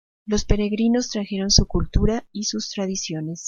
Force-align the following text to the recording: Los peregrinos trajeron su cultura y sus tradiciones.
Los 0.25 0.45
peregrinos 0.45 1.11
trajeron 1.11 1.51
su 1.51 1.67
cultura 1.67 2.25
y 2.31 2.45
sus 2.45 2.71
tradiciones. 2.71 3.39